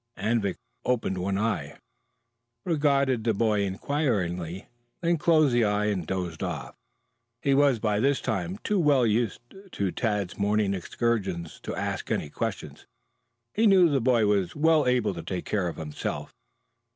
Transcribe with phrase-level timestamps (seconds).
[0.17, 1.77] Anvik opened one eye,
[2.65, 4.65] regarded the boy inquiringly,
[5.03, 6.73] then closing the eye, dozed off.
[7.43, 9.41] He was by this time too well used
[9.73, 12.87] to Tad's morning excursions to ask any questions.
[13.53, 16.33] He knew the boy was well able to take care of himself.